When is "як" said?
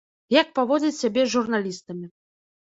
0.35-0.47